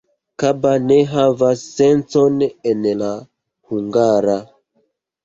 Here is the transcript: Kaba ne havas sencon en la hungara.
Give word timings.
Kaba 0.39 0.69
ne 0.87 0.95
havas 1.11 1.61
sencon 1.73 2.37
en 2.71 2.87
la 3.03 3.11
hungara. 3.69 4.39